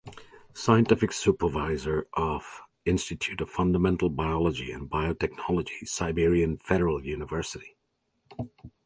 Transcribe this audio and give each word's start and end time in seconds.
Scientific 0.55 1.11
supervisor 1.13 2.07
of 2.15 2.63
Institute 2.85 3.39
of 3.39 3.51
Fundamental 3.51 4.09
Biology 4.09 4.71
and 4.71 4.89
Biotechnology 4.89 5.87
Siberian 5.87 6.57
Federal 6.57 7.03
University. 7.05 7.75